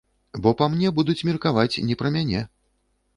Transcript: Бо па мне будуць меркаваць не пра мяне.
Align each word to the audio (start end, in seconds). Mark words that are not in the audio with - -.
Бо 0.45 0.53
па 0.61 0.67
мне 0.75 0.91
будуць 0.99 1.17
меркаваць 1.29 1.81
не 1.91 1.99
пра 1.99 2.11
мяне. 2.17 2.41